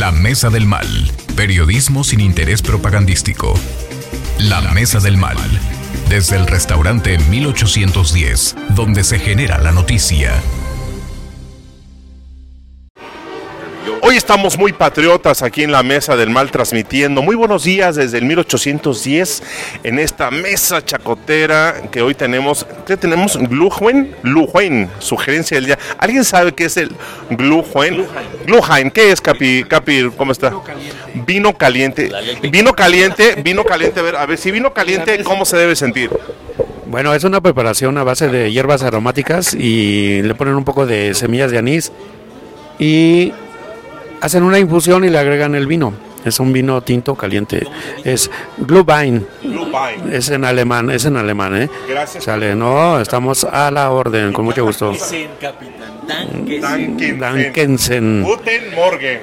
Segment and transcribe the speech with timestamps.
[0.00, 0.86] La Mesa del Mal.
[1.36, 3.52] Periodismo sin interés propagandístico.
[4.38, 5.36] La Mesa del Mal.
[6.08, 10.40] Desde el restaurante 1810, donde se genera la noticia.
[14.02, 17.22] Hoy estamos muy patriotas aquí en la Mesa del Mal transmitiendo.
[17.22, 19.42] Muy buenos días desde el 1810
[19.82, 22.66] en esta mesa chacotera que hoy tenemos.
[22.86, 23.36] ¿Qué tenemos?
[23.36, 24.14] Glujuen.
[24.22, 25.78] Glujuen, sugerencia del día.
[25.98, 26.92] ¿Alguien sabe qué es el
[27.30, 28.06] Glujuen?
[28.46, 28.90] Glujuen.
[28.90, 29.64] ¿Qué es, Capi?
[29.64, 30.52] Capi, ¿cómo está?
[31.26, 32.10] Vino caliente.
[32.50, 34.00] Vino caliente, vino caliente.
[34.00, 36.10] A ver, a ver, si vino caliente, ¿cómo se debe sentir?
[36.86, 41.14] Bueno, es una preparación a base de hierbas aromáticas y le ponen un poco de
[41.14, 41.92] semillas de anís
[42.80, 43.32] y
[44.20, 45.92] hacen una infusión y le agregan el vino.
[46.24, 47.66] Es un vino tinto caliente.
[48.04, 49.26] Es Glühwein.
[49.42, 50.12] Glühwein.
[50.12, 51.70] Es en alemán, es en alemán, ¿eh?
[51.88, 52.24] Gracias.
[52.24, 54.92] Sale, no, estamos a la orden, con mucho gusto.
[56.06, 57.18] Danken.
[57.18, 59.20] Dankensen, Guten Morgen.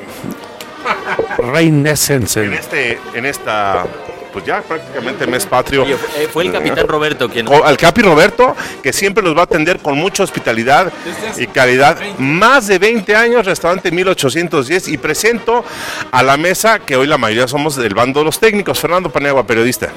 [1.38, 2.54] En Reinessensen.
[2.54, 3.86] este, en esta,
[4.31, 5.83] pues ya prácticamente mes patrio.
[5.83, 7.47] Oye, eh, fue el capitán Roberto quien...
[7.52, 10.92] Al Capi Roberto, que siempre los va a atender con mucha hospitalidad
[11.38, 11.97] y calidad.
[12.17, 14.88] Más de 20 años, restaurante 1810.
[14.89, 15.64] Y presento
[16.11, 18.80] a la mesa, que hoy la mayoría somos del bando de los técnicos.
[18.80, 19.92] Fernando Paniagua, periodista.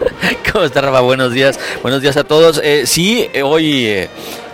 [0.52, 1.00] ¿Cómo está, Rafa?
[1.00, 1.58] Buenos días.
[1.82, 2.60] Buenos días a todos.
[2.62, 4.10] Eh, sí, eh, hoy eh,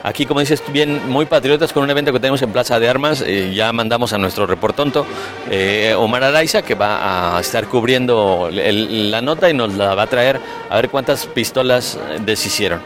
[0.06, 3.22] aquí, como dices, bien, muy patriotas con un evento que tenemos en Plaza de Armas.
[3.26, 5.04] Eh, ya mandamos a nuestro reportonto,
[5.50, 10.02] eh, Omar Araiza, que va a estar cubriendo el- la nota y nos la va
[10.02, 10.40] a traer
[10.70, 12.80] a ver cuántas pistolas deshicieron.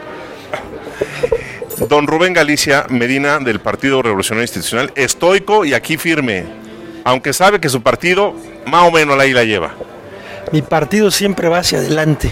[1.87, 6.45] Don Rubén Galicia Medina, del Partido Revolucionario Institucional, estoico y aquí firme.
[7.03, 8.33] Aunque sabe que su partido
[8.65, 9.71] más o menos ahí la lleva.
[10.51, 12.31] Mi partido siempre va hacia adelante.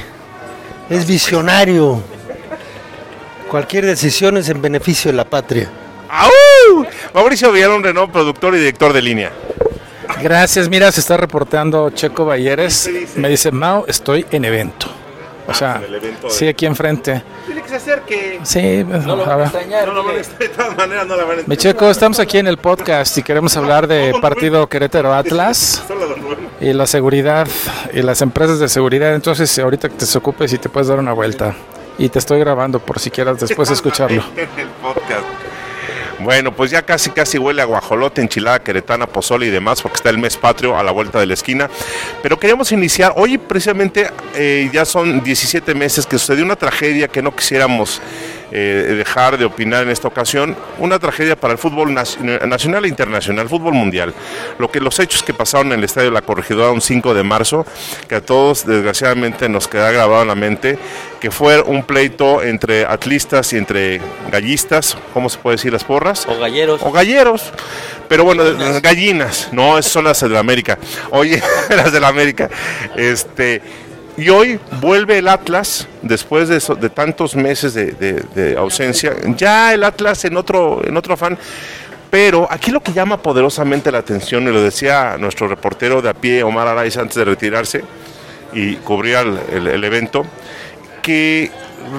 [0.89, 2.01] Es visionario.
[3.49, 5.69] Cualquier decisión es en beneficio de la patria.
[6.09, 6.85] ¡Au!
[7.13, 9.31] Mauricio Villalón Renault, productor y director de línea.
[10.21, 12.89] Gracias, mira, se está reporteando Checo Bayeres.
[13.15, 14.87] Me dice, Mao, estoy en evento.
[15.47, 17.23] O sea, evento de- sí, aquí enfrente.
[17.47, 18.39] Tiene que se acerque.
[18.43, 19.47] Sí, pues, a ver.
[19.87, 22.37] No lo van a de todas maneras no la van a Mi Checo, estamos aquí
[22.37, 25.83] en el podcast y queremos hablar de partido Querétaro Atlas
[26.61, 27.47] y la seguridad
[27.93, 29.15] y las empresas de seguridad.
[29.15, 31.55] Entonces, ahorita que te desocupes y te puedes dar una vuelta.
[31.99, 34.23] Y te estoy grabando por si quieras después escucharlo.
[34.81, 35.25] Podcast.
[36.19, 40.09] Bueno, pues ya casi casi huele a guajolote, enchilada queretana, pozole y demás, porque está
[40.09, 41.69] el mes patrio a la vuelta de la esquina.
[42.21, 47.21] Pero queríamos iniciar, hoy precisamente eh, ya son 17 meses que sucedió una tragedia que
[47.21, 48.01] no quisiéramos
[48.51, 52.87] eh, dejar de opinar en esta ocasión, una tragedia para el fútbol nac- nacional e
[52.87, 54.13] internacional, fútbol mundial.
[54.57, 57.23] Lo que los hechos que pasaron en el estadio de la Corregidora un 5 de
[57.23, 57.65] marzo,
[58.07, 60.77] que a todos desgraciadamente nos queda grabado en la mente,
[61.19, 64.01] que fue un pleito entre atlistas y entre
[64.31, 66.25] gallistas, ¿cómo se puede decir las porras?
[66.27, 66.81] O galleros.
[66.83, 67.51] O galleros.
[68.07, 70.79] Pero bueno, de- gallinas, no, son las de la América.
[71.11, 72.49] Oye, las de la América.
[72.95, 73.61] Este,
[74.19, 80.35] y hoy vuelve el Atlas, después de, tantos meses de, ausencia, ya el Atlas en
[80.35, 81.37] otro, en otro afán.
[82.09, 86.13] Pero aquí lo que llama poderosamente la atención, y lo decía nuestro reportero de a
[86.13, 87.83] pie, Omar Araiz, antes de retirarse
[88.51, 89.17] y cubrir
[89.51, 90.25] el- el evento,
[91.03, 91.51] que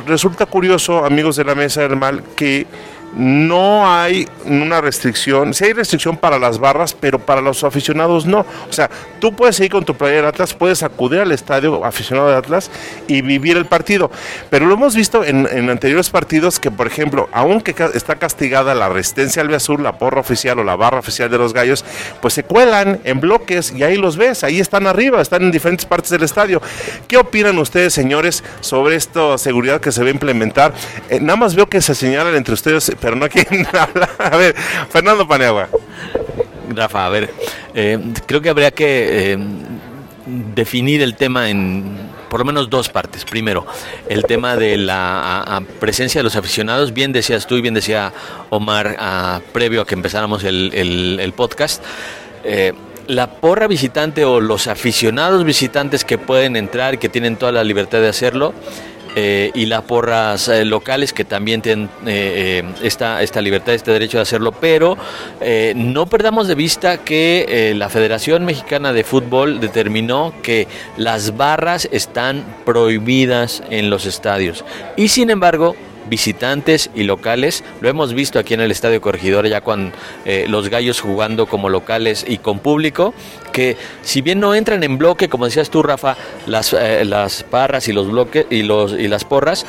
[0.06, 2.66] resulta curioso, amigos de la Mesa del Mal, que
[3.14, 8.40] no hay una restricción, sí hay restricción para las barras, pero para los aficionados no.
[8.40, 12.28] O sea, tú puedes ir con tu playera de Atlas, puedes acudir al estadio aficionado
[12.28, 12.70] de Atlas
[13.08, 14.10] y vivir el partido.
[14.48, 19.42] Pero lo hemos visto en, anteriores partidos que, por ejemplo, aunque está castigada la resistencia
[19.42, 21.84] albiazul, la porra oficial o la barra oficial de los gallos,
[22.20, 25.86] pues se cuelan en bloques y ahí los ves, ahí están arriba, están en diferentes
[25.86, 26.60] partes del estadio.
[27.08, 30.72] ¿Qué opinan ustedes, señores, sobre esta seguridad que se va a implementar?
[31.08, 34.10] Eh, nada más veo que se señalan entre ustedes, pero no quieren hablar.
[34.18, 34.54] A ver,
[34.90, 35.68] Fernando Paneagua.
[36.74, 37.30] Rafa, a ver,
[37.74, 39.38] eh, creo que habría que eh,
[40.54, 43.24] definir el tema en por lo menos dos partes.
[43.24, 43.66] Primero,
[44.08, 46.94] el tema de la presencia de los aficionados.
[46.94, 48.12] Bien decías tú y bien decía
[48.50, 48.96] Omar
[49.52, 51.82] previo a que empezáramos el, el- el podcast.
[52.44, 52.72] Eh,
[53.08, 57.98] la porra visitante o los aficionados visitantes que pueden entrar, que tienen toda la libertad
[57.98, 58.54] de hacerlo,
[59.16, 64.18] eh, y las porras eh, locales que también tienen eh, esta, esta libertad, este derecho
[64.18, 64.96] de hacerlo, pero
[65.74, 72.44] no perdamos de vista que la Federación Mexicana de Fútbol determinó que las barras están
[72.64, 74.64] prohibidas en los estadios.
[74.96, 75.74] Y sin embargo
[76.10, 77.64] visitantes y locales.
[77.80, 79.92] Lo hemos visto aquí en el Estadio Corregidora ya con
[80.26, 83.14] eh, los gallos jugando como locales y con público,
[83.52, 86.16] que si bien no entran en bloque, como decías tú, Rafa,
[86.46, 89.64] las, eh, las parras y los bloques y, los, y las porras,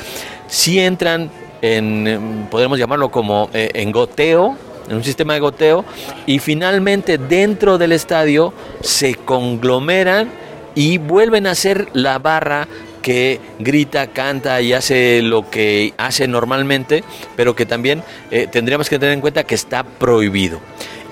[0.48, 1.30] sí entran
[1.62, 4.56] en, em, podemos llamarlo como eh, en goteo,
[4.88, 5.84] en un sistema de goteo,
[6.26, 10.28] y finalmente dentro del estadio se conglomeran
[10.74, 12.66] y vuelven a ser la barra
[13.02, 17.04] que grita, canta y hace lo que hace normalmente,
[17.36, 20.60] pero que también eh, tendríamos que tener en cuenta que está prohibido.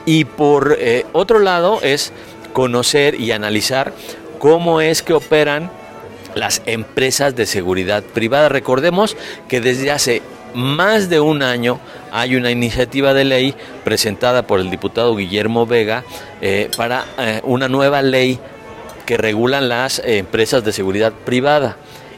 [0.06, 2.12] Y por eh, otro lado es
[2.52, 3.92] conocer y analizar
[4.38, 5.70] cómo es que operan
[6.34, 8.48] las empresas de seguridad privada.
[8.48, 9.16] Recordemos
[9.48, 10.22] que desde hace
[10.54, 11.78] más de un año
[12.12, 13.54] hay una iniciativa de ley
[13.84, 16.04] presentada por el diputado Guillermo Vega
[16.40, 17.04] eh, para
[17.44, 18.40] una nueva ley
[19.10, 21.76] que regulan las empresas de seguridad privada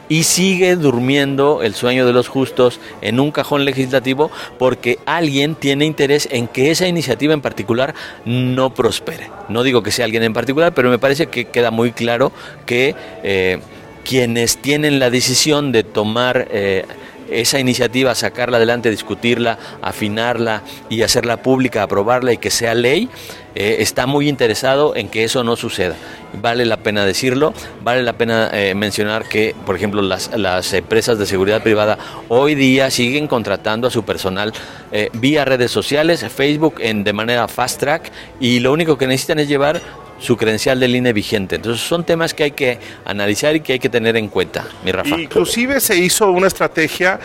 [0.09, 4.29] y sigue durmiendo el sueño de los justos en un cajón legislativo
[4.59, 7.95] porque alguien tiene interés en que esa iniciativa en particular
[8.25, 9.31] no prospere.
[9.49, 12.31] No digo que sea alguien en particular, pero me parece que queda muy claro
[12.67, 12.93] que
[13.23, 13.57] eh,
[14.05, 16.47] quienes tienen la decisión de tomar...
[16.51, 16.85] Eh,
[17.29, 23.09] esa iniciativa, sacarla adelante, discutirla, afinarla y hacerla pública, aprobarla y que sea ley,
[23.55, 25.95] eh, está muy interesado en que eso no suceda.
[26.41, 27.53] Vale la pena decirlo,
[27.83, 31.97] vale la pena eh, mencionar que, por ejemplo, las, las, empresas de seguridad privada
[32.29, 34.53] hoy día siguen contratando a su personal
[34.91, 39.39] eh, vía redes sociales, Facebook en, de manera fast track y lo único que necesitan
[39.39, 39.81] es llevar
[40.19, 41.55] su credencial de línea vigente.
[41.57, 44.91] Entonces son temas que hay que analizar y que hay que tener en cuenta, mi
[44.91, 45.19] Rafa.
[45.19, 47.19] Inclusive se hizo una estrategia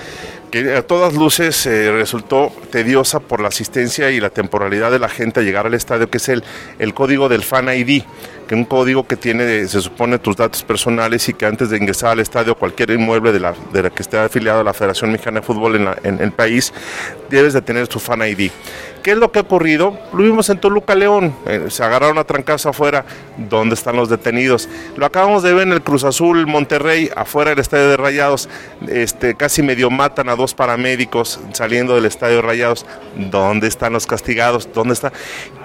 [0.51, 5.09] que a todas luces eh, resultó tediosa por la asistencia y la temporalidad de la
[5.09, 6.45] gente a llegar al estadio, que es el,
[6.79, 8.03] el código del Fan ID,
[8.47, 11.77] que es un código que tiene, se supone, tus datos personales y que antes de
[11.77, 15.13] ingresar al estadio, cualquier inmueble de la, de la que esté afiliado a la Federación
[15.13, 16.73] Mexicana de Fútbol en, en el país,
[17.29, 18.51] debes de tener tu Fan ID.
[19.03, 19.99] ¿Qué es lo que ha ocurrido?
[20.13, 23.05] Lo vimos en Toluca León, eh, se agarraron a trancazo afuera,
[23.37, 24.69] ¿dónde están los detenidos?
[24.97, 28.49] Lo acabamos de ver en el Cruz Azul Monterrey, afuera del estadio de Rayados,
[28.89, 34.73] este, casi medio matan a dos paramédicos saliendo del estadio Rayados, ¿dónde están los castigados?
[34.73, 35.13] ¿Dónde está?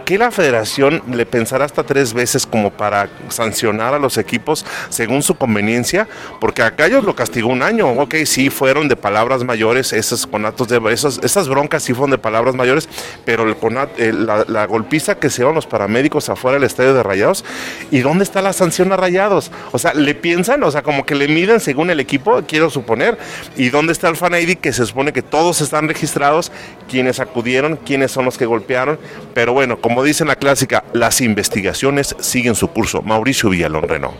[0.05, 5.23] ¿Qué la federación le pensará hasta tres veces como para sancionar a los equipos según
[5.23, 6.09] su conveniencia?
[6.41, 10.67] Porque acá ellos lo castigó un año, ok, sí fueron de palabras mayores, esos conatos
[10.67, 12.89] de esos, esas broncas sí fueron de palabras mayores,
[13.23, 17.01] pero el conat, la, la, golpiza que se dieron los paramédicos afuera del estadio de
[17.01, 17.45] Rayados,
[17.89, 19.51] ¿y dónde está la sanción a Rayados?
[19.71, 23.17] O sea, le piensan, o sea, como que le miden según el equipo, quiero suponer,
[23.55, 26.51] y dónde está el fan ID que se supone que todos están registrados,
[26.89, 28.99] quienes acudieron, quiénes son los que golpearon,
[29.33, 33.03] pero bueno, como como dice la clásica, las investigaciones siguen su curso.
[33.03, 34.15] Mauricio Villalón Reno.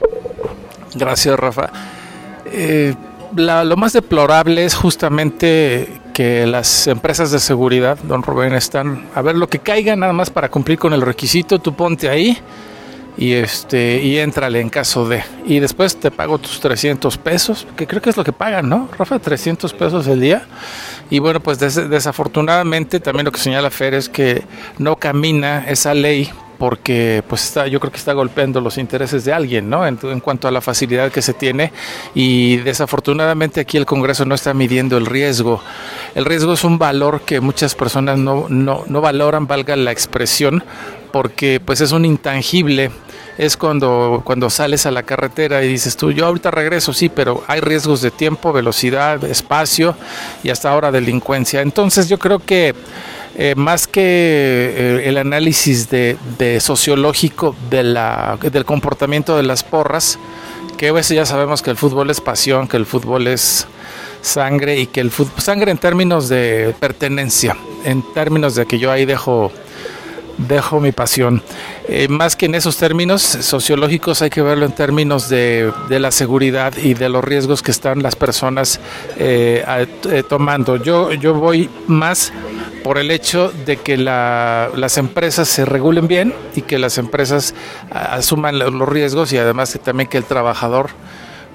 [0.93, 1.71] Gracias, Rafa.
[2.45, 2.93] Eh,
[3.35, 9.23] la, lo más deplorable es justamente que las empresas de seguridad, don Rubén, están a
[9.23, 12.37] ver lo que caiga nada más para cumplir con el requisito, tú ponte ahí
[13.17, 17.85] y este y éntrale en caso de y después te pago tus 300 pesos que
[17.85, 20.47] creo que es lo que pagan no Rafa 300 pesos el día
[21.09, 24.43] y bueno pues des desafortunadamente también lo que señala Fer es que
[24.79, 29.33] no camina esa ley porque pues está, yo creo que está golpeando los intereses de
[29.33, 29.85] alguien, ¿no?
[29.85, 31.73] En, en, cuanto a la facilidad que se tiene
[32.15, 35.61] y desafortunadamente aquí el Congreso no está midiendo el riesgo.
[36.15, 40.63] El riesgo es un valor que muchas personas no, no, no valoran, valga la expresión,
[41.13, 42.89] porque pues es un intangible
[43.37, 47.43] es cuando, cuando sales a la carretera y dices tú, yo ahorita regreso, sí, pero
[47.47, 49.95] hay riesgos de tiempo, velocidad, espacio
[50.43, 51.61] y hasta ahora delincuencia.
[51.61, 52.73] Entonces yo creo que
[53.35, 56.17] eh, más que eh, el análisis de,
[56.59, 60.17] sociológico de la, del comportamiento de las porras,
[60.77, 63.67] que a veces ya sabemos que el fútbol es pasión, que el fútbol es
[64.21, 68.91] sangre y que el fútbol, sangre en términos de pertenencia, en términos de que yo
[68.91, 69.51] ahí dejo
[70.37, 71.41] dejo mi pasión.
[71.87, 76.11] Eh, más que en esos términos sociológicos hay que verlo en términos de, de la
[76.11, 78.79] seguridad y de los riesgos que están las personas
[79.17, 79.63] eh,
[80.09, 80.77] eh, tomando.
[80.77, 82.31] Yo, yo voy más
[82.83, 87.53] por el hecho de que la, las empresas se regulen bien y que las empresas
[87.91, 90.89] asuman los riesgos y además también que el trabajador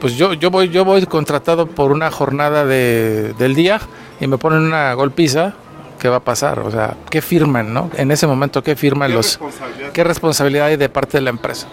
[0.00, 3.80] pues yo, yo voy yo voy contratado por una jornada de, del día
[4.20, 5.54] y me ponen una golpiza
[5.98, 7.90] qué va a pasar, o sea, qué firman, ¿no?
[7.96, 9.92] En ese momento, qué firman ¿Qué los, responsabilidad?
[9.92, 11.66] qué responsabilidad hay de parte de la empresa.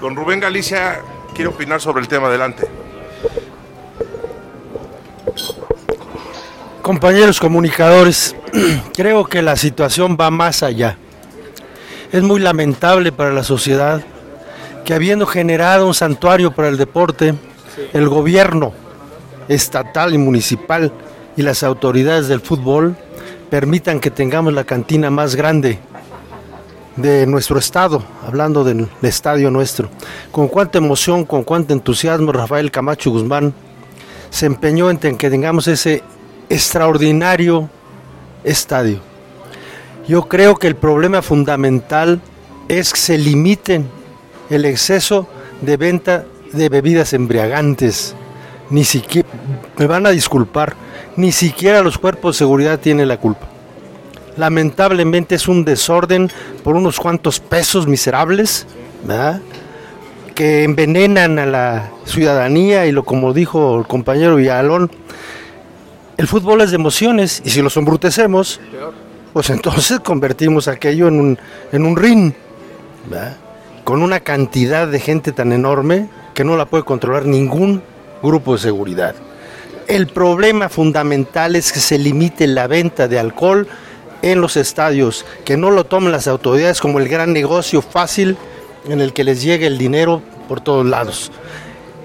[0.00, 1.00] Don Rubén Galicia
[1.34, 2.28] quiere opinar sobre el tema.
[2.28, 2.66] Adelante.
[6.82, 8.34] Compañeros comunicadores,
[8.96, 10.96] creo que la situación va más allá.
[12.12, 14.02] Es muy lamentable para la sociedad
[14.84, 17.34] que habiendo generado un santuario para el deporte,
[17.92, 18.72] el gobierno
[19.48, 20.90] estatal y municipal
[21.36, 22.96] y las autoridades del fútbol
[23.50, 25.78] permitan que tengamos la cantina más grande
[26.96, 29.88] de nuestro estado, hablando del estadio nuestro.
[30.32, 33.54] Con cuánta emoción, con cuánto entusiasmo Rafael Camacho Guzmán
[34.30, 36.02] se empeñó en que tengamos ese
[36.48, 37.68] extraordinario
[38.44, 39.00] estadio.
[40.06, 42.20] Yo creo que el problema fundamental
[42.68, 43.88] es que se limiten
[44.50, 45.28] el exceso
[45.60, 48.14] de venta de bebidas embriagantes.
[48.70, 49.28] Ni siquiera,
[49.76, 50.74] me van a disculpar,
[51.16, 53.46] ni siquiera los cuerpos de seguridad tienen la culpa.
[54.36, 56.30] Lamentablemente es un desorden
[56.62, 58.66] por unos cuantos pesos miserables,
[59.04, 59.40] ¿verdad?
[60.38, 64.88] que envenenan a la ciudadanía y lo como dijo el compañero Villalón,
[66.16, 68.60] el fútbol es de emociones y si los embrutecemos,
[69.32, 71.38] pues entonces convertimos aquello en un,
[71.72, 72.34] en un ring,
[73.10, 73.36] ¿verdad?
[73.82, 77.82] con una cantidad de gente tan enorme que no la puede controlar ningún
[78.22, 79.14] grupo de seguridad.
[79.86, 83.66] El problema fundamental es que se limite la venta de alcohol
[84.22, 88.36] en los estadios, que no lo tomen las autoridades como el gran negocio fácil
[88.86, 91.30] en el que les llegue el dinero por todos lados.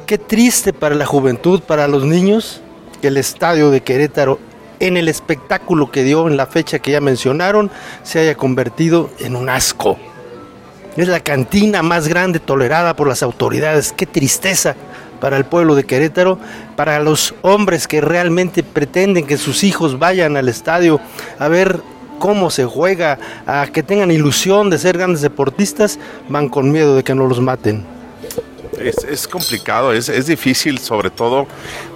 [0.06, 2.62] Qué triste para la juventud, para los niños,
[3.02, 4.40] que el estadio de Querétaro,
[4.80, 7.72] en el espectáculo que dio en la fecha que ya mencionaron,
[8.04, 9.98] se haya convertido en un asco.
[10.96, 13.94] Es la cantina más grande tolerada por las autoridades.
[13.94, 14.76] Qué tristeza
[15.24, 16.38] para el pueblo de Querétaro,
[16.76, 21.00] para los hombres que realmente pretenden que sus hijos vayan al estadio
[21.40, 21.80] a ver
[22.20, 27.06] cómo se juega, a que tengan ilusión de ser grandes deportistas, van con miedo de
[27.06, 27.86] que no los maten.
[28.78, 31.48] Es, complicado, es, difícil, sobre todo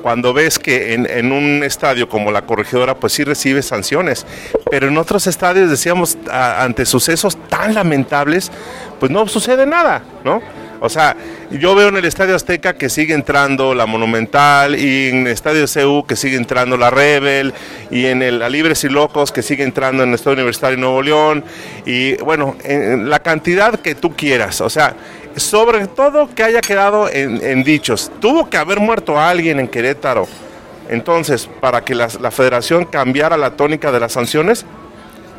[0.01, 4.25] cuando ves que en, un estadio como la corregidora, pues sí recibe sanciones,
[4.71, 8.53] pero en otros estadios, decíamos, ante sucesos tan lamentables,
[9.01, 10.41] pues no sucede nada, ¿no?
[10.79, 11.15] O sea,
[11.51, 15.65] yo veo en el Estadio Azteca que sigue entrando la Monumental y en el Estadio
[15.65, 17.53] CU que sigue entrando la Rebel
[17.89, 21.01] y en el a Libres y Locos que sigue entrando en el Estadio Universitario Nuevo
[21.01, 21.43] León
[21.85, 24.61] y bueno, en la cantidad que tú quieras.
[24.61, 24.95] O sea,
[25.35, 28.11] sobre todo que haya quedado en, dichos.
[28.19, 30.27] Tuvo que haber muerto alguien en Querétaro.
[30.89, 34.65] Entonces, para que la, la federación cambiara la tónica de las sanciones,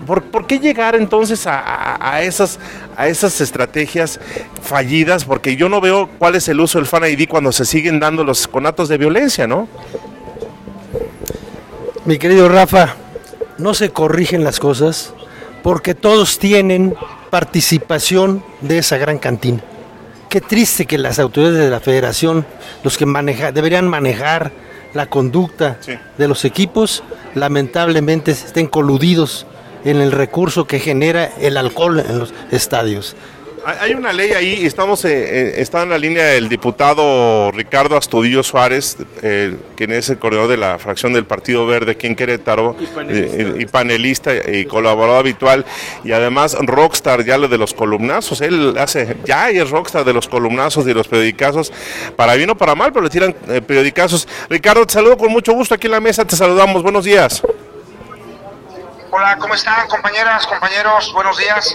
[0.07, 2.59] ¿Por, ¿Por, qué llegar entonces a, a, a, esas,
[2.97, 4.21] a esas estrategias
[4.63, 5.25] fallidas?
[5.25, 8.25] Porque yo no veo cuál es el uso del Fan ID cuando se siguen dando
[8.25, 9.69] los conatos de violencia, ¿no?
[12.05, 12.97] Mi querido Rafa,
[13.59, 15.13] no se corrigen las cosas
[15.63, 16.95] porque todos tienen
[17.31, 19.63] participación de esa gran cantina.
[20.29, 22.47] Qué triste que las autoridades de la federación,
[22.83, 24.53] los que maneja, deberían manejar
[24.95, 25.95] la conducta sí.
[26.17, 27.03] de los equipos,
[27.35, 29.47] lamentablemente estén coludidos
[29.85, 33.17] en el recurso que genera el alcohol en los estadios.
[33.81, 38.97] Hay una ley ahí, estamos eh, está en la línea del diputado Ricardo Astudillo Suárez,
[39.23, 42.87] eh, quien es el coordinador de la fracción del Partido Verde aquí en Querétaro, y
[42.87, 45.67] panelista, eh, y, panelista y colaborador habitual,
[46.05, 50.29] y además rockstar ya lo de los columnazos, él hace, ya es rockstar de los
[50.29, 51.73] columnazos y los periodicazos,
[52.17, 54.27] para bien o para mal, pero le tiran eh, periodicazos.
[54.49, 57.43] Ricardo, te saludo con mucho gusto aquí en la mesa, te saludamos, buenos días.
[59.11, 61.11] Hola, ¿cómo están compañeras, compañeros?
[61.15, 61.75] Buenos días.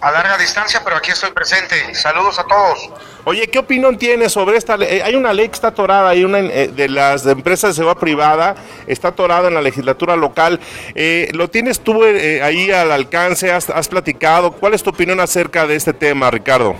[0.00, 1.94] A larga distancia, pero aquí estoy presente.
[1.94, 2.90] Saludos a todos.
[3.24, 5.02] Oye, ¿qué opinión tienes sobre esta ley?
[5.02, 8.54] Hay una ley que está atorada, hay una de las empresas de seguridad privada,
[8.86, 10.58] está atorada en la legislatura local.
[10.94, 13.52] Eh, ¿Lo tienes tú eh, ahí al alcance?
[13.52, 14.52] Has, ¿Has, platicado?
[14.52, 16.76] ¿Cuál es tu opinión acerca de este tema, Ricardo?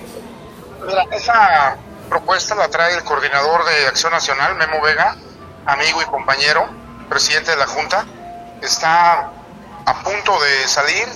[0.87, 1.77] Mira, esa
[2.09, 5.15] propuesta la trae el coordinador de Acción Nacional, Memo Vega,
[5.67, 6.67] amigo y compañero,
[7.11, 8.07] presidente de la Junta.
[8.63, 9.31] Está
[9.91, 11.09] a punto de salir,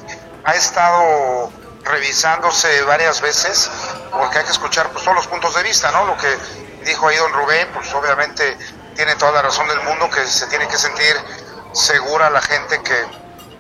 [0.45, 1.53] ha estado
[1.85, 3.71] revisándose varias veces,
[4.11, 6.05] porque hay que escuchar pues, todos los puntos de vista, ¿no?
[6.07, 6.37] Lo que
[6.85, 8.59] dijo ahí don Rubén, pues obviamente
[8.97, 11.15] tiene toda la razón del mundo, que se tiene que sentir
[11.73, 12.97] segura la gente que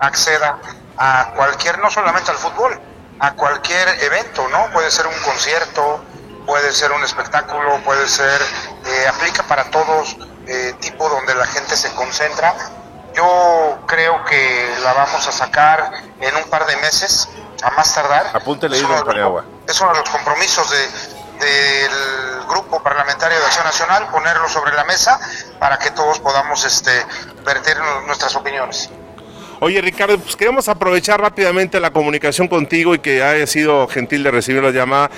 [0.00, 0.58] acceda
[0.96, 2.80] a cualquier, no solamente al fútbol,
[3.20, 4.68] a cualquier evento, ¿no?
[4.72, 6.04] Puede ser un concierto,
[6.44, 8.40] puede ser un espectáculo, puede ser,
[8.84, 10.16] eh, aplica para todos
[10.48, 12.52] eh, tipo donde la gente se concentra.
[13.14, 13.24] Yo
[13.94, 17.28] creo que la vamos a sacar en un par de meses,
[17.62, 18.30] a más tardar.
[18.34, 19.44] Apúntele ahí, don Paniagua.
[19.68, 20.88] Es uno de los compromisos de,
[21.38, 25.18] del Grupo Parlamentario de Acción Nacional, ponerlo sobre la mesa
[25.60, 27.06] para que todos podamos este,
[27.44, 28.90] verter nuestras opiniones.
[29.60, 34.30] Oye, Ricardo, pues queremos aprovechar rápidamente la comunicación contigo y que haya sido gentil de
[34.30, 35.10] recibir la llamada.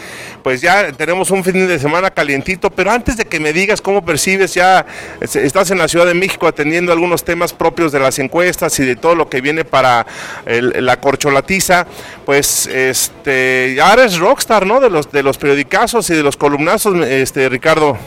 [0.43, 4.05] Pues ya tenemos un fin de semana calientito, pero antes de que me digas cómo
[4.05, 4.85] percibes, ya
[5.21, 8.97] estás en la Ciudad de México atendiendo algunos temas propios de las encuestas y de
[8.97, 10.07] todo lo que viene para
[10.45, 11.87] el, la corcholatiza,
[12.25, 14.81] pues este, ya eres rockstar, ¿no?
[14.81, 17.99] De los, de los periodicazos y de los columnazos, este, Ricardo.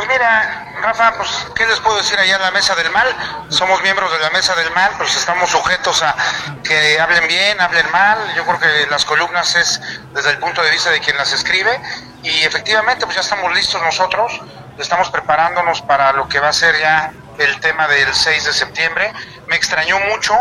[0.00, 3.06] Pues mira, Rafa, pues, ¿qué les puedo decir allá en la mesa del mal?
[3.50, 6.16] Somos miembros de la mesa del mal, pues estamos sujetos a
[6.64, 8.18] que hablen bien, hablen mal.
[8.34, 9.78] Yo creo que las columnas es
[10.14, 11.78] desde el punto de vista de quien las escribe.
[12.22, 14.40] Y efectivamente, pues ya estamos listos nosotros,
[14.78, 19.12] estamos preparándonos para lo que va a ser ya el tema del 6 de septiembre.
[19.48, 20.34] Me extrañó mucho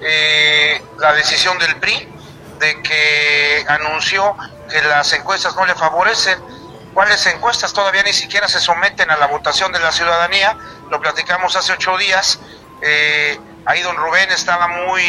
[0.00, 2.14] eh, la decisión del PRI
[2.60, 4.36] de que anunció
[4.70, 6.59] que las encuestas no le favorecen.
[6.94, 7.72] ¿Cuáles encuestas?
[7.72, 10.56] Todavía ni siquiera se someten a la votación de la ciudadanía.
[10.90, 12.40] Lo platicamos hace ocho días.
[12.82, 15.02] Eh, ahí don Rubén estaba muy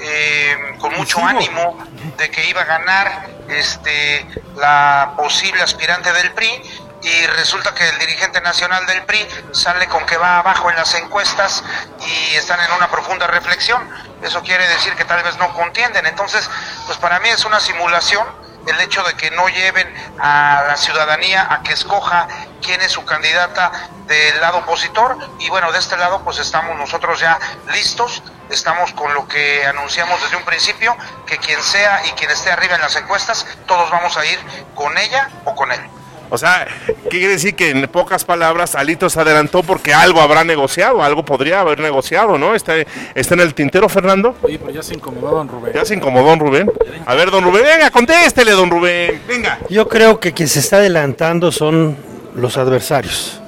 [0.00, 1.76] eh, con mucho ánimo
[2.16, 6.62] de que iba a ganar este la posible aspirante del PRI
[7.02, 10.94] y resulta que el dirigente nacional del PRI sale con que va abajo en las
[10.94, 11.64] encuestas
[12.00, 13.88] y están en una profunda reflexión.
[14.22, 16.06] Eso quiere decir que tal vez no contienden.
[16.06, 16.48] Entonces,
[16.86, 18.26] pues para mí es una simulación
[18.66, 22.28] el hecho de que no lleven a la ciudadanía a que escoja
[22.62, 23.72] quién es su candidata
[24.06, 27.38] del lado opositor y bueno, de este lado pues estamos nosotros ya
[27.72, 30.96] listos, estamos con lo que anunciamos desde un principio,
[31.26, 34.38] que quien sea y quien esté arriba en las encuestas, todos vamos a ir
[34.74, 35.80] con ella o con él.
[36.30, 36.66] O sea,
[37.04, 41.24] ¿qué quiere decir que en pocas palabras Alito se adelantó porque algo habrá negociado, algo
[41.24, 42.54] podría haber negociado, ¿no?
[42.54, 42.74] Está,
[43.14, 44.36] está en el tintero, Fernando.
[44.42, 45.72] Oye, pero ya se incomodó don Rubén.
[45.74, 46.70] Ya se incomodó don Rubén.
[47.06, 49.22] A ver, don Rubén, venga, contéstele, don Rubén.
[49.26, 49.58] Venga.
[49.70, 51.96] Yo creo que quien se está adelantando son
[52.34, 53.40] los adversarios.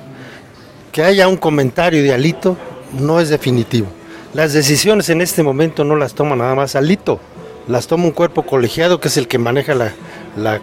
[0.93, 2.57] Que haya un comentario de Alito
[2.99, 3.89] no es definitivo.
[4.33, 7.21] Las decisiones en este momento no las toma nada más Alito,
[7.67, 9.93] las toma un cuerpo colegiado que es el que maneja la,
[10.37, 10.61] la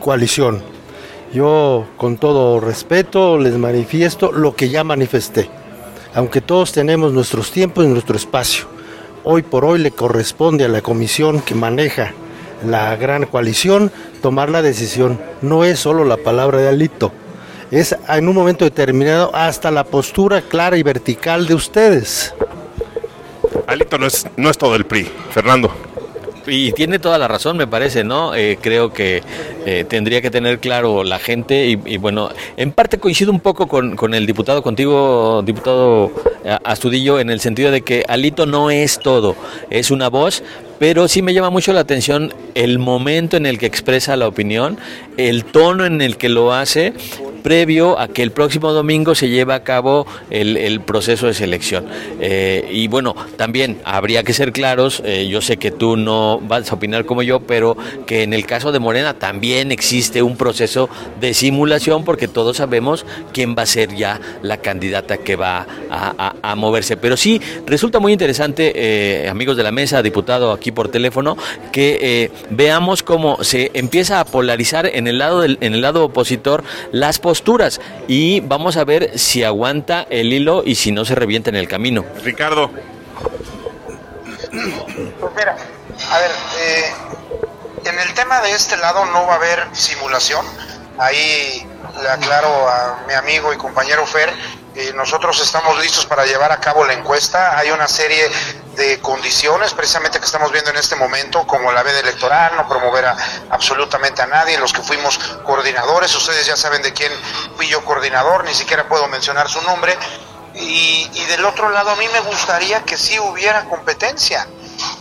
[0.00, 0.62] coalición.
[1.32, 5.48] Yo con todo respeto les manifiesto lo que ya manifesté.
[6.14, 8.66] Aunque todos tenemos nuestros tiempos y nuestro espacio,
[9.24, 12.12] hoy por hoy le corresponde a la comisión que maneja
[12.66, 15.18] la gran coalición tomar la decisión.
[15.40, 17.12] No es solo la palabra de Alito,
[17.70, 22.34] es en un momento determinado hasta la postura clara y vertical de ustedes.
[23.66, 25.72] Alito no es, no es todo el PRI, Fernando.
[26.46, 28.34] Y tiene toda la razón, me parece, ¿no?
[28.34, 29.22] Eh, creo que
[29.64, 33.68] eh, tendría que tener claro la gente y, y, bueno, en parte coincido un poco
[33.68, 36.10] con, con el diputado, contigo, diputado
[36.44, 39.36] eh, Astudillo, en el sentido de que Alito no es todo,
[39.70, 40.42] es una voz,
[40.78, 44.78] pero sí me llama mucho la atención el momento en el que expresa la opinión,
[45.16, 46.94] el tono en el que lo hace
[47.42, 51.86] previo a que el próximo domingo se lleve a cabo el, el proceso de selección.
[52.20, 56.70] Eh, y bueno, también habría que ser claros, eh, yo sé que tú no vas
[56.70, 60.88] a opinar como yo, pero que en el caso de Morena también existe un proceso
[61.20, 66.34] de simulación porque todos sabemos quién va a ser ya la candidata que va a,
[66.40, 66.96] a, moverse.
[66.96, 71.36] Pero sí, resulta muy interesante, eh, amigos de la mesa, diputado aquí por teléfono,
[71.72, 76.64] que veamos cómo se empieza a polarizar en el lado del, en el lado opositor
[76.90, 81.50] las posturas y vamos a ver si aguanta el hilo y si no se revienta
[81.50, 82.04] en el camino.
[82.22, 82.70] Ricardo.
[85.20, 85.56] Pues mira,
[86.10, 86.92] a ver, eh,
[87.84, 90.44] en el tema de este lado no va a haber simulación.
[90.98, 91.66] Ahí
[92.02, 94.32] le aclaro a mi amigo y compañero Fer,
[94.74, 97.58] eh, nosotros estamos listos para llevar a cabo la encuesta.
[97.58, 98.26] Hay una serie
[98.76, 103.06] de condiciones precisamente que estamos viendo en este momento, como la veda electoral, no promover
[103.06, 103.16] a
[103.50, 107.12] absolutamente a nadie, los que fuimos coordinadores, ustedes ya saben de quién
[107.56, 109.96] fui yo coordinador, ni siquiera puedo mencionar su nombre.
[110.54, 114.46] Y, y del otro lado a mí me gustaría que sí hubiera competencia.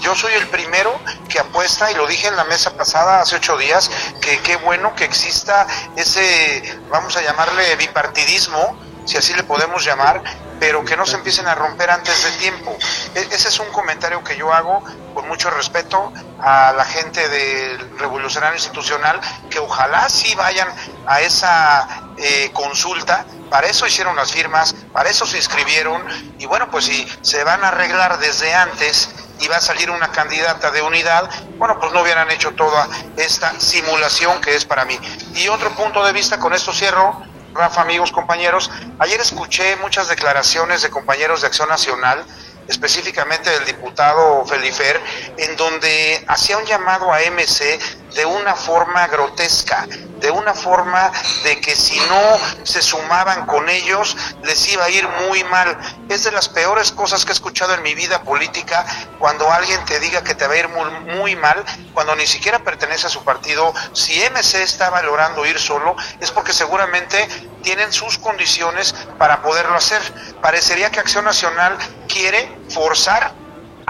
[0.02, 0.98] Yo soy el primero
[1.30, 3.90] que apuesta, y lo dije en la mesa pasada hace ocho días,
[4.22, 10.22] que qué bueno que exista ese, vamos a llamarle bipartidismo, si así le podemos llamar,
[10.60, 12.78] pero que no se empiecen a romper antes de tiempo.
[13.16, 14.84] E ese es un comentario que yo hago
[15.14, 20.68] con mucho respeto a la gente del Revolucionario Institucional, que ojalá sí vayan
[21.08, 26.04] a esa eh, consulta, para eso hicieron las firmas, para eso se inscribieron,
[26.38, 29.10] y bueno, pues si se van a arreglar desde antes
[29.40, 32.88] y va a salir una candidata de unidad, bueno, pues no hubieran hecho toda
[33.18, 34.98] esta simulación que es para mí.
[35.34, 40.82] Y otro punto de vista, con esto cierro, Rafa, amigos, compañeros, ayer escuché muchas declaraciones
[40.82, 42.24] de compañeros de Acción Nacional,
[42.68, 45.00] específicamente del diputado Felifer,
[45.38, 47.80] en donde hacía un llamado a MC
[48.14, 49.88] de una forma grotesca,
[50.20, 51.12] de una forma
[51.44, 55.78] de que si no se sumaban con ellos les iba a ir muy mal.
[56.10, 58.86] Es de las peores cosas que he escuchado en mi vida política
[59.20, 62.60] cuando alguien te diga que te va a ir muy, muy mal, cuando ni siquiera
[62.60, 63.74] pertenece a su partido.
[63.94, 67.28] Si MC está valorando ir solo, es porque seguramente
[67.64, 70.02] tienen sus condiciones para poderlo hacer.
[70.42, 73.41] Parecería que Acción Nacional quiere forzar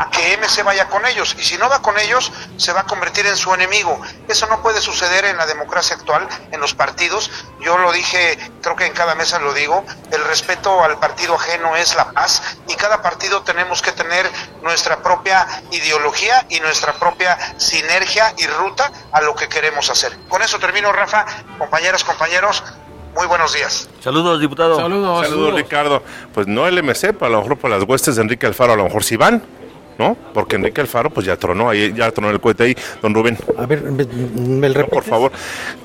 [0.01, 2.85] a que MC vaya con ellos y si no va con ellos se va a
[2.85, 4.01] convertir en su enemigo.
[4.27, 7.29] Eso no puede suceder en la democracia actual, en los partidos.
[7.61, 11.75] Yo lo dije, creo que en cada mesa lo digo, el respeto al partido ajeno
[11.75, 14.29] es la paz y cada partido tenemos que tener
[14.63, 20.17] nuestra propia ideología y nuestra propia sinergia y ruta a lo que queremos hacer.
[20.27, 21.25] Con eso termino, Rafa,
[21.59, 22.63] compañeras, compañeros.
[23.13, 23.89] Muy buenos días.
[23.99, 24.77] Saludos, diputado.
[24.77, 26.01] Saludos, saludos, Ricardo.
[26.33, 28.77] Pues no el MC, pero a lo mejor por las huestes de Enrique Alfaro, a
[28.77, 29.43] lo mejor sí van.
[29.97, 30.15] ¿No?
[30.33, 33.37] Porque Enrique Alfaro pues ya tronó ahí, ya tronó el cohete ahí, don Rubén.
[33.57, 35.31] A ver, me, me No, por favor,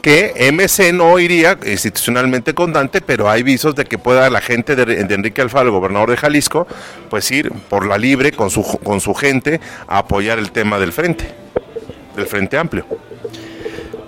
[0.03, 4.77] que MC no iría institucionalmente con Dante, pero hay visos de que pueda la gente
[4.77, 6.67] de, de Enrique Alfaro, el gobernador de Jalisco,
[7.11, 10.93] pues ir por la libre con su, con su gente a apoyar el tema del
[10.93, 11.27] frente,
[12.17, 12.87] del frente amplio.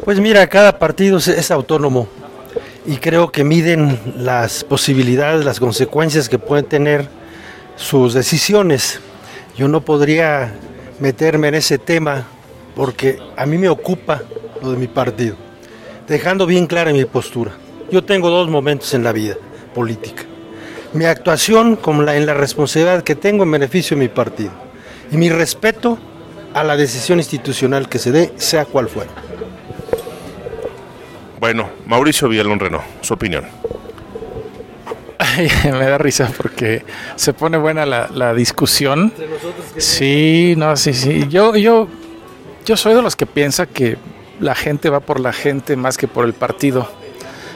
[0.05, 2.09] Pues mira, cada partido es, es autónomo
[2.87, 7.07] y creo que miden las posibilidades, las consecuencias que pueden tener
[7.77, 9.01] sus decisiones.
[9.59, 10.53] Yo no podría
[11.01, 12.29] meterme en ese tema
[12.77, 14.23] porque a mí me ocupa
[14.63, 15.35] lo de mi partido,
[16.07, 17.51] dejando bien clara mi postura.
[17.91, 19.35] Yo tengo dos momentos en la vida
[19.75, 20.23] política.
[20.93, 24.53] Mi actuación la, en la responsabilidad que tengo en beneficio de mi partido
[25.11, 25.99] y mi respeto
[26.55, 29.11] a la decisión institucional que se dé, sea cual fuera.
[31.41, 33.45] Bueno, Mauricio Villalón Renault, su opinión.
[35.65, 36.85] Me da risa porque
[37.17, 39.13] se pone buena la, la discusión.
[39.77, 41.27] Sí, no, sí, sí.
[41.29, 41.89] Yo, yo,
[42.65, 43.97] yo soy de los que piensa que
[44.41, 46.89] la gente va por la gente más que por el partido.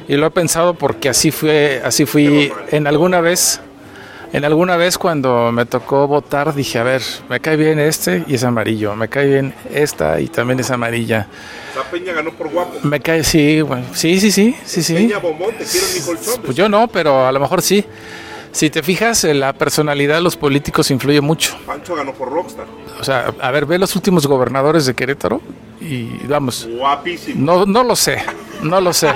[0.08, 3.60] Y lo he pensado porque así fue, así fui en alguna vez,
[4.32, 8.34] en alguna vez cuando me tocó votar dije, a ver, me cae bien este y
[8.34, 11.26] es amarillo, me cae bien esta y también es amarilla.
[11.76, 12.78] La Peña ganó por guapo.
[12.82, 15.12] Me cae, sí, bueno, sí, sí, sí, sí, sí.
[15.20, 16.42] Bomón, te quiero mi colchón.
[16.44, 17.84] Pues yo no, pero a lo mejor sí.
[18.52, 21.56] Si te fijas, la personalidad de los políticos influye mucho.
[21.66, 22.66] Pancho ganó por Rockstar.
[23.00, 25.40] O sea, a ver, ve los últimos gobernadores de Querétaro
[25.80, 27.44] y vamos, Guapísimo.
[27.44, 28.22] no, no lo sé,
[28.62, 29.08] no lo sé,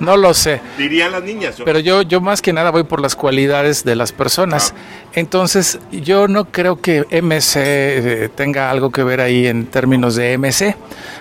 [0.00, 0.60] no lo sé.
[0.78, 1.56] Dirían las niñas.
[1.58, 4.74] yo- Pero yo, yo más que nada voy por las cualidades de las personas.
[5.14, 10.32] Entonces, yo no creo que MC eh, tenga algo que ver ahí en términos de
[10.38, 10.74] MC.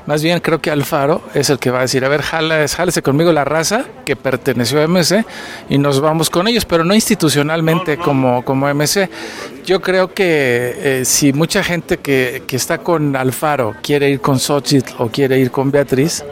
[0.07, 3.01] Más bien creo que Alfaro es el que va a decir, a ver, jala, jálese
[3.03, 5.23] conmigo la raza que perteneció a MC
[5.69, 9.09] y nos vamos con ellos, pero no institucionalmente Como, como MC.
[9.65, 14.39] Yo creo que eh, si mucha gente que, que está con Alfaro quiere ir con
[14.39, 16.23] Xochitl o quiere ir con Beatriz,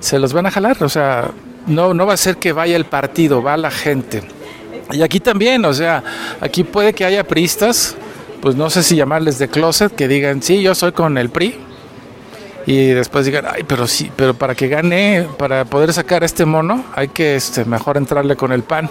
[0.00, 1.30] se los van a jalar, o sea,
[1.66, 4.22] no, no va a ser que vaya el partido, va la gente.
[4.92, 6.02] Y aquí también, o sea,
[6.40, 7.96] aquí puede que haya priistas,
[8.40, 11.58] pues no sé si llamarles de closet, que digan, sí, yo soy con el PRI,
[12.66, 16.84] y después digan, ay, pero sí, pero para que gane, para poder sacar este mono,
[16.94, 18.88] hay que este, mejor entrarle con el PAN.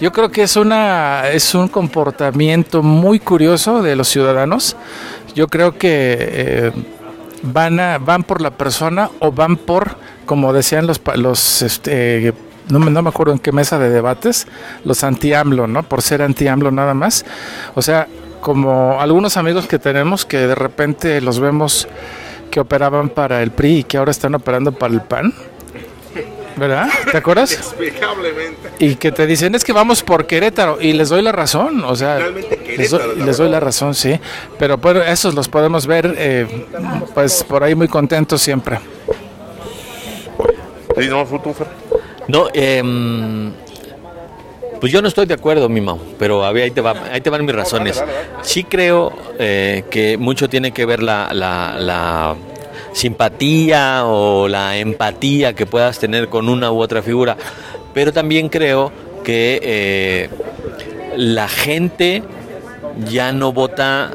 [0.00, 4.76] Yo creo que es una es un comportamiento muy curioso de los ciudadanos.
[5.34, 6.72] Yo creo que eh,
[7.42, 12.32] van a, van por la persona o van por, como decían los los este,
[12.68, 14.46] no me, no me acuerdo en qué mesa de debates,
[14.84, 15.82] los anti-AMLO, ¿no?
[15.82, 17.24] Por ser anti-AMLO nada más.
[17.74, 18.08] O sea,
[18.40, 21.88] como algunos amigos que tenemos que de repente los vemos
[22.50, 25.32] que operaban para el PRI y que ahora están operando para el PAN.
[26.54, 26.88] ¿Verdad?
[27.10, 27.52] ¿Te acuerdas?
[27.52, 28.68] Explicablemente.
[28.78, 30.78] Y que te dicen, es que vamos por Querétaro.
[30.80, 32.18] Y les doy la razón, o sea,
[32.76, 34.20] les doy, les doy la razón, sí.
[34.58, 36.66] Pero bueno, esos los podemos ver, eh,
[37.14, 38.78] pues por ahí muy contentos siempre.
[41.02, 41.66] Sí, no, tú, tú, Fer.
[42.28, 43.52] No, em,
[44.80, 47.20] pues yo no estoy de acuerdo, mi Mau, pero a ver, ahí te, va, ahí
[47.20, 48.02] te van mis razones.
[48.42, 52.36] Sí creo eh, que mucho tiene que ver la, la- la
[52.92, 57.36] simpatía o la empatía que puedas tener con una u otra figura,
[57.94, 58.92] pero también creo
[59.24, 60.30] que eh,
[61.16, 62.22] la gente
[63.10, 64.10] ya no vota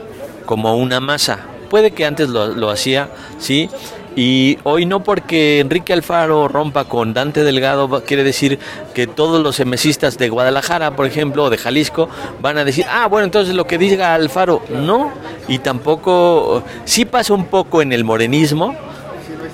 [0.45, 1.39] como una masa.
[1.69, 3.69] Puede que antes lo, lo hacía, sí,
[4.17, 8.57] y hoy no porque Enrique Alfaro rompa con Dante Delgado quiere decir
[8.95, 12.09] que todos los emesistas de Guadalajara, por ejemplo, o de Jalisco,
[12.41, 15.11] van a decir, ah, bueno, entonces lo que diga Alfaro, no,
[15.47, 18.75] y tampoco, sí pasa un poco en el morenismo,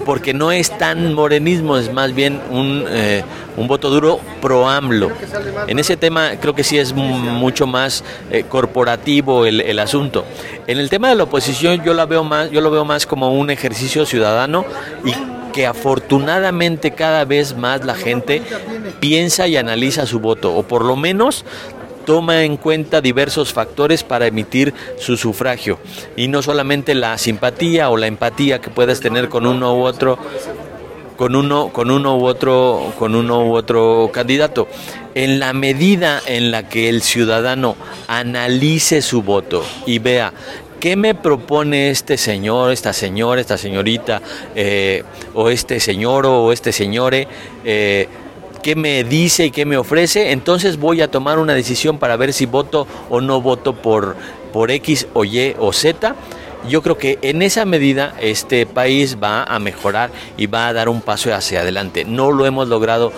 [0.06, 3.24] porque no es tan morenismo, es más bien un, eh,
[3.58, 5.12] un voto duro pro AMLO.
[5.68, 10.26] En ese tema creo que sí es mu- mucho más eh, corporativo el, el asunto.
[10.68, 13.34] En el tema de la oposición yo la veo más, yo lo veo más como
[13.34, 14.66] un ejercicio ciudadano
[15.06, 15.14] y
[15.54, 18.42] que afortunadamente cada vez más la gente
[19.00, 21.46] piensa y analiza su voto, o por lo menos
[22.06, 25.80] toma en cuenta diversos factores para emitir su sufragio
[26.16, 30.18] y no solamente la simpatía o la empatía que puedas tener con uno u otro
[31.18, 34.68] con uno con uno u otro con uno u otro candidato
[35.16, 37.76] en la medida en la que el ciudadano
[38.08, 40.34] analice su voto y vea
[40.80, 44.22] ¿Qué me propone este señor, esta señora, esta señorita,
[44.54, 47.26] eh, o este señor o este señore?
[47.64, 48.10] eh,
[48.64, 52.34] qué me dice y qué me ofrece, entonces voy a tomar una decisión para ver
[52.34, 54.16] si voto o no voto por,
[54.52, 56.16] por X o Y o Z.
[56.68, 60.88] Yo creo que en esa medida este país va a mejorar y va a dar
[60.88, 62.06] un paso hacia adelante.
[62.06, 63.12] No lo hemos logrado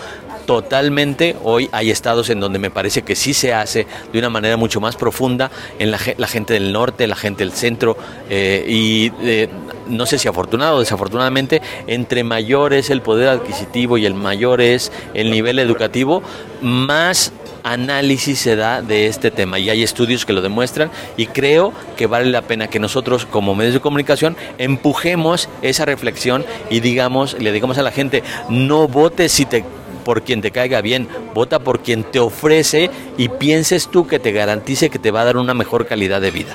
[0.46, 1.36] totalmente.
[1.42, 4.80] Hoy hay estados en donde me parece que sí se hace de una manera mucho
[4.80, 7.96] más profunda en la, gente del norte, la gente del centro
[8.30, 9.48] eh, y eh,
[9.88, 14.60] no sé si afortunado o desafortunadamente, entre mayor es el poder adquisitivo y el mayor
[14.60, 16.22] es el nivel educativo,
[16.60, 17.32] más
[17.66, 22.06] análisis se da de este tema y hay estudios que lo demuestran y creo que
[22.06, 27.50] vale la pena que nosotros como medios de comunicación empujemos esa reflexión y digamos, le
[27.50, 29.64] digamos a la gente, no votes si te
[30.06, 34.30] por quien te caiga bien, vota por quien te ofrece y pienses tú que te
[34.30, 36.54] garantice que te va a dar una mejor calidad de vida.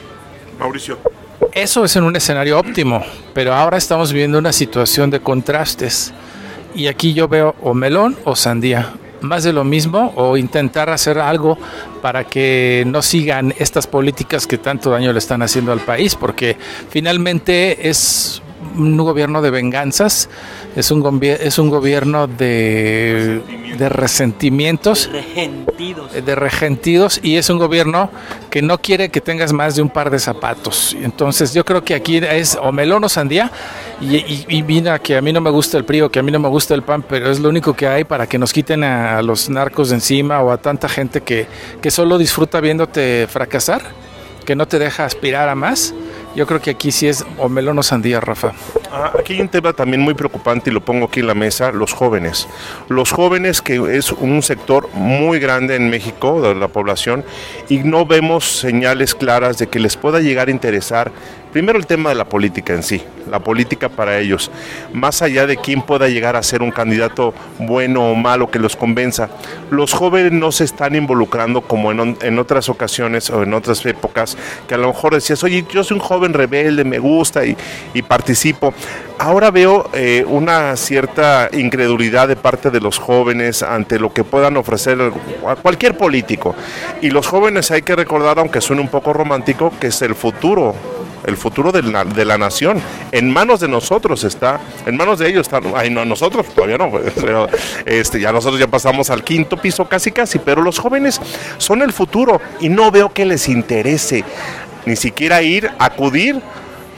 [0.58, 0.98] Mauricio.
[1.52, 6.14] Eso es en un escenario óptimo, pero ahora estamos viviendo una situación de contrastes.
[6.74, 11.20] Y aquí yo veo o melón o sandía más de lo mismo o intentar hacer
[11.20, 11.58] algo
[12.02, 16.56] para que no sigan estas políticas que tanto daño le están haciendo al país, porque
[16.90, 18.42] finalmente es
[18.78, 20.30] un gobierno de venganzas,
[20.76, 23.42] es un, es un gobierno de,
[23.78, 28.10] de resentimientos, de regentidos, y es un gobierno
[28.50, 30.96] que no quiere que tengas más de un par de zapatos.
[31.02, 33.52] Entonces yo creo que aquí es o melón o sandía,
[34.00, 36.32] y, y, mira que a mí no me gusta el PRI o que a mí
[36.32, 38.84] no me gusta el PAN, pero es lo único que hay para que nos quiten
[38.84, 41.46] a los narcos de encima o a tanta gente que,
[41.82, 43.82] que solo disfruta viéndote fracasar,
[44.46, 45.94] que no te deja aspirar a más.
[46.34, 48.54] Yo creo que aquí sí es o melón o sandía, Rafa.
[48.90, 51.72] Ah, aquí hay un tema también muy preocupante y lo pongo aquí en la mesa,
[51.72, 52.48] los jóvenes.
[52.88, 57.26] Los jóvenes que es un sector muy grande en México de la población
[57.68, 61.12] y no vemos señales claras de que les pueda llegar a interesar
[61.52, 64.50] Primero el tema de la política en sí, la política para ellos,
[64.94, 68.78] más allá de quién pueda llegar a ser un candidato bueno o malo que los
[68.78, 69.30] convenza,
[69.70, 74.76] los jóvenes no se están involucrando como en, otras ocasiones o en otras épocas, que
[74.76, 77.58] a lo mejor decías, oye, yo soy un joven rebelde, me gusta y,
[78.08, 78.74] participo.
[79.20, 84.58] Ahora veo eh, una cierta incredulidad de parte de los jóvenes ante lo que puedan
[84.58, 84.98] ofrecer
[85.48, 86.56] a cualquier político.
[87.02, 90.76] Y los jóvenes hay que recordar, aunque suene un poco romántico, que es el futuro
[91.26, 92.82] el futuro de la, de la, nación.
[93.12, 96.92] En manos de nosotros está, en manos de ellos está, ay no, nosotros todavía no,
[97.86, 101.22] este, ya nosotros ya pasamos al quinto piso casi casi, pero los jóvenes
[101.58, 104.24] son el futuro y no veo que les interese
[104.86, 106.42] ni siquiera ir, acudir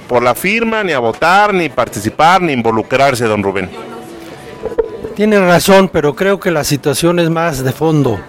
[0.08, 3.70] por la firma, ni a votar, ni participar, ni involucrarse, don Rubén.
[5.16, 8.20] Tiene razón, pero creo que la situación es más de fondo.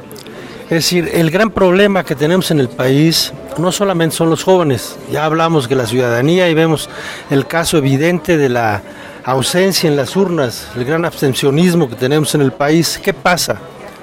[0.65, 4.97] Es decir, el gran problema que tenemos en el país no solamente son los jóvenes,
[5.11, 6.89] ya hablamos de la ciudadanía y vemos
[7.31, 8.83] el caso evidente de la
[9.25, 13.01] ausencia en las urnas, el gran abstencionismo que tenemos en el país.
[13.03, 13.59] ¿Qué pasa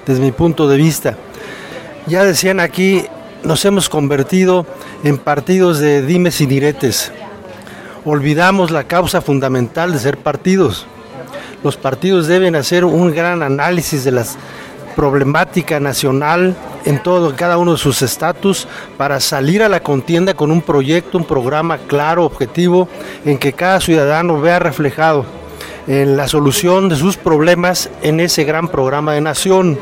[0.06, 1.16] desde mi punto de vista?
[2.08, 3.06] Ya decían aquí,
[3.44, 4.66] nos hemos convertido
[5.04, 7.12] en partidos de dimes y diretes.
[8.04, 10.88] Olvidamos la causa fundamental de ser partidos.
[11.64, 14.38] Los partidos deben hacer un gran análisis de las
[14.96, 20.52] problemática nacional en todo, cada uno de sus estatus para salir a la contienda con
[20.52, 22.88] un proyecto, un programa claro, objetivo,
[23.26, 25.26] en que cada ciudadano vea reflejado
[25.88, 29.78] en la solución de sus problemas en ese gran programa de nación.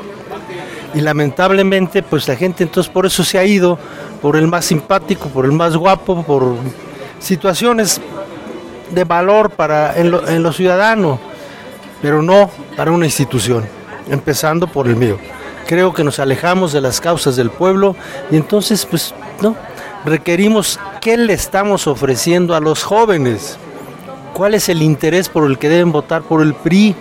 [0.94, 3.78] Y lamentablemente, pues la gente entonces por eso se ha ido,
[4.22, 6.56] por el más simpático, por el más guapo, por
[7.20, 8.02] situaciones
[8.90, 11.20] de valor para en lo, en lo ciudadano,
[12.02, 13.79] pero no para una institución
[14.10, 15.18] empezando por el mío.
[15.68, 17.96] Creo que nos alejamos de las causas del pueblo
[18.32, 19.56] y entonces, pues, no,
[20.04, 23.58] requerimos qué le estamos ofreciendo a los jóvenes.
[24.34, 26.96] ¿Cuál es el interés por el que deben votar por el PRI?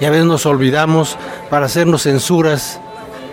[0.00, 1.16] Y a veces nos olvidamos
[1.50, 2.80] para hacernos censuras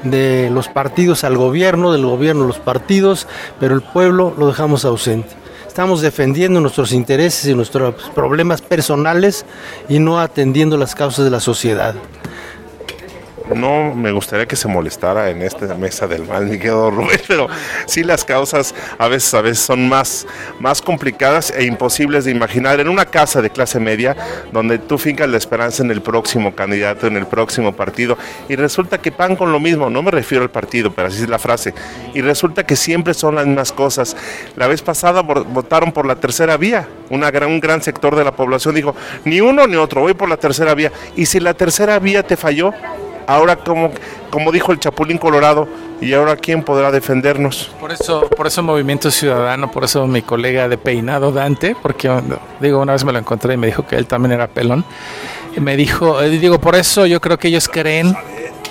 [0.04, 3.28] de los partidos al gobierno, del gobierno a los partidos,
[3.60, 5.30] pero el pueblo lo dejamos ausente.
[5.67, 9.46] Estamos defendiendo nuestros intereses y nuestros problemas personales
[9.88, 11.93] y no atendiendo las causas de la sociedad
[13.55, 17.47] no me gustaría que se molestara en esta mesa del mal, mi querido Rubén, pero
[17.86, 20.27] sí las causas a veces, a veces son más,
[20.60, 22.79] más complicadas e imposibles de imaginar.
[22.79, 24.15] En una casa de clase media,
[24.51, 28.17] donde tú fincas la esperanza en el próximo candidato, en el próximo partido,
[28.49, 31.29] y resulta que van con lo mismo, no me refiero al partido, pero así es
[31.29, 31.73] la frase,
[32.13, 34.15] y resulta que siempre son las mismas cosas.
[34.55, 38.36] La vez pasada votaron por la tercera vía, una gran, un gran sector de la
[38.36, 41.99] población dijo, ni uno ni otro, voy por la tercera vía, y si la tercera
[41.99, 42.73] vía te falló,
[43.28, 43.92] ahora como,
[44.32, 45.68] como dijo el Chapulín Colorado,
[46.02, 47.70] ¿y ahora quién podrá defendernos?
[47.80, 52.10] Por eso, por eso Movimiento Ciudadano, por eso mi colega de peinado Dante, porque
[52.60, 54.84] digo, una vez me lo encontré y me dijo que él también era pelón,
[55.56, 58.16] y me dijo, eh, digo, por eso yo creo que ellos creen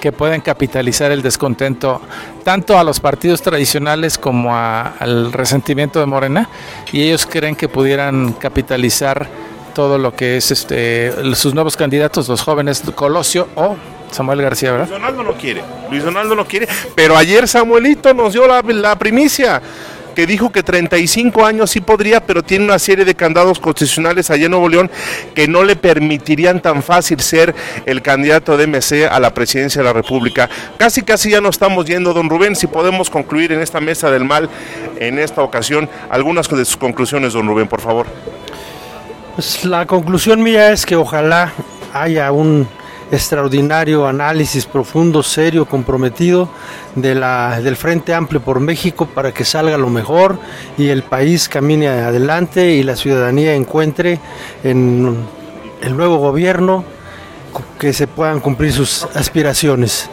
[0.01, 2.01] que pueden capitalizar el descontento
[2.45, 6.49] tanto a los partidos tradicionales como al resentimiento de Morena
[6.92, 9.27] y ellos creen que pudieran capitalizar
[9.75, 13.77] todo lo que es este sus nuevos candidatos, los jóvenes Colosio o
[14.16, 14.88] Samuel García, ¿verdad?
[14.88, 18.98] Luis Donaldo no quiere, Luis Donaldo no quiere, pero ayer Samuelito nos dio la, la
[18.98, 19.61] primicia
[20.16, 24.46] que dijo que 35 años sí podría, pero tiene una serie de candados constitucionales allá
[24.46, 24.90] en Nuevo León
[25.35, 29.85] que no le permitirían tan fácil ser el candidato de MC a la presidencia de
[29.85, 30.48] la República.
[30.79, 34.24] Casi, casi ya no estamos yendo, don Rubén, si podemos concluir en esta mesa del
[34.24, 34.48] mal,
[34.98, 38.07] en esta ocasión, algunas de sus conclusiones, don Rubén, por favor.
[39.35, 41.52] Pues la conclusión mía es que ojalá
[41.92, 42.66] haya un
[43.11, 46.49] extraordinario análisis profundo, serio, comprometido
[46.95, 50.38] de la, del Frente Amplio por México para que salga lo mejor
[50.77, 54.19] y el país camine adelante y la ciudadanía encuentre
[54.64, 55.16] en
[55.81, 56.85] el nuevo gobierno
[57.79, 60.11] que se puedan cumplir sus aspiraciones.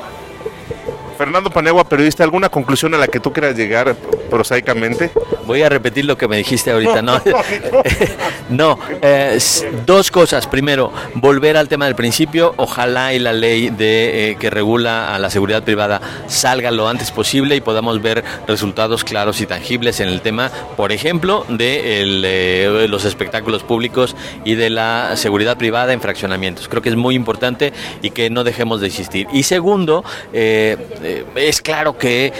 [1.23, 3.95] Fernando Panegua, periodista, ¿alguna conclusión a la que tú quieras llegar
[4.29, 5.09] prosaicamente?
[5.47, 7.21] Voy a repetir lo que me dijiste ahorita, ¿no?
[8.49, 9.39] no, eh,
[9.85, 10.47] dos cosas.
[10.47, 12.53] Primero, volver al tema del principio.
[12.57, 17.11] Ojalá y la ley de eh, que regula a la seguridad privada salga lo antes
[17.11, 22.87] posible y podamos ver resultados claros y tangibles en el tema, por ejemplo, de eh,
[22.89, 26.67] los espectáculos públicos y de la seguridad privada en fraccionamientos.
[26.67, 29.25] Creo que es muy importante y que no dejemos de existir.
[29.31, 30.03] Y segundo,
[31.35, 32.33] es claro que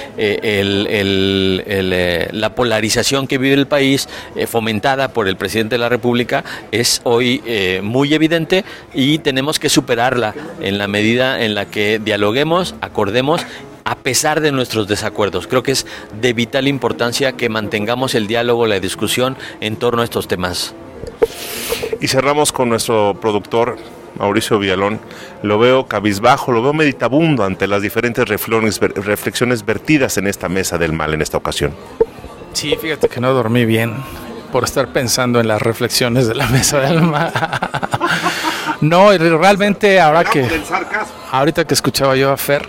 [2.31, 4.07] la polarización que vive el país,
[4.47, 7.41] fomentada por el presidente de la República, es hoy
[7.81, 13.45] muy evidente y tenemos que superarla en la medida en la que dialoguemos, acordemos
[13.85, 15.45] a pesar de nuestros desacuerdos.
[15.47, 15.85] Creo que es
[16.21, 20.73] de vital importancia que mantengamos el diálogo, la discusión en torno a estos temas.
[21.99, 23.77] Y cerramos con nuestro productor
[24.17, 24.99] Mauricio Villalón,
[25.41, 30.93] lo veo cabizbajo, lo veo meditabundo ante las diferentes reflexiones vertidas en esta mesa del
[30.93, 31.73] mal en esta ocasión.
[32.53, 33.95] Sí, fíjate que no dormí bien
[34.51, 37.33] por estar pensando en las reflexiones de la mesa del mal.
[38.81, 40.47] no, realmente ahora que
[41.31, 42.67] ahorita que escuchaba yo a Fer,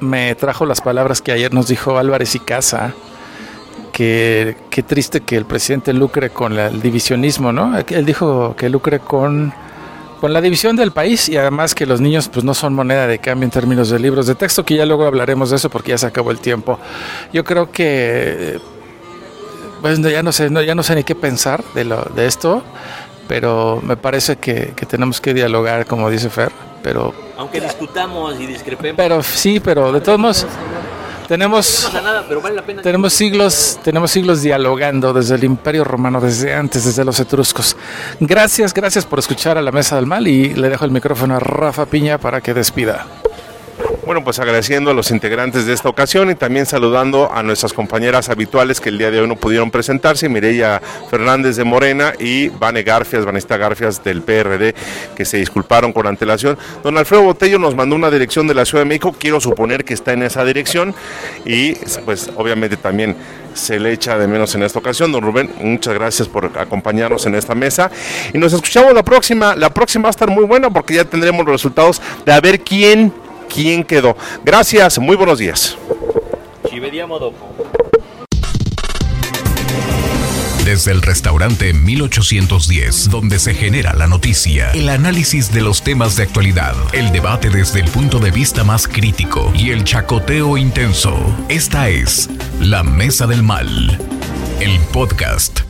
[0.00, 2.94] me trajo las palabras que ayer nos dijo Álvarez y Casa.
[3.92, 7.76] Que qué triste que el presidente lucre con el divisionismo, ¿no?
[7.78, 9.52] Él dijo que lucre con
[10.20, 13.18] con la división del país y además que los niños pues no son moneda de
[13.18, 15.98] cambio en términos de libros de texto, que ya luego hablaremos de eso porque ya
[15.98, 16.78] se acabó el tiempo.
[17.32, 18.60] Yo creo que
[19.80, 22.62] pues ya no sé, ya no sé ni qué pensar de lo de esto,
[23.28, 26.50] pero me parece que, que tenemos que dialogar, como dice Fer,
[26.82, 28.96] pero aunque discutamos y discrepemos.
[28.96, 30.46] Pero sí, pero de todos modos
[31.28, 31.92] tenemos,
[32.82, 37.76] tenemos siglos, tenemos siglos dialogando desde el Imperio Romano, desde antes, desde los etruscos.
[38.18, 41.38] Gracias, gracias por escuchar a la Mesa del Mal y le dejo el micrófono a
[41.38, 43.06] Rafa Piña para que despida.
[44.08, 48.30] Bueno, pues agradeciendo a los integrantes de esta ocasión y también saludando a nuestras compañeras
[48.30, 52.84] habituales que el día de hoy no pudieron presentarse, Mireya Fernández de Morena y Vane
[52.84, 54.74] Garfias, Vanista Garfias del PRD,
[55.14, 56.56] que se disculparon con antelación.
[56.82, 59.92] Don Alfredo Botello nos mandó una dirección de la Ciudad de México, quiero suponer que
[59.92, 60.94] está en esa dirección
[61.44, 61.74] y
[62.06, 63.14] pues obviamente también
[63.52, 65.12] se le echa de menos en esta ocasión.
[65.12, 67.90] Don Rubén, muchas gracias por acompañarnos en esta mesa.
[68.32, 69.54] Y nos escuchamos la próxima.
[69.54, 72.60] La próxima va a estar muy buena porque ya tendremos los resultados de a ver
[72.60, 73.12] quién
[73.52, 74.16] quién quedó.
[74.44, 75.76] Gracias, muy buenos días.
[80.64, 86.24] Desde el restaurante 1810, donde se genera la noticia, el análisis de los temas de
[86.24, 91.16] actualidad, el debate desde el punto de vista más crítico y el chacoteo intenso.
[91.48, 92.28] Esta es
[92.60, 93.98] La Mesa del Mal,
[94.60, 95.67] el podcast